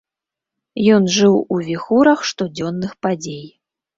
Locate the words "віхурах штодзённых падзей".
1.67-3.45